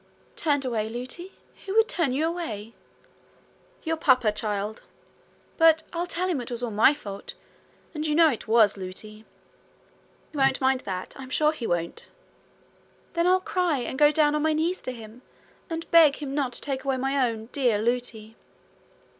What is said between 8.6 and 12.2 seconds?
Lootie.' 'He won't mind that. I'm sure he won't.'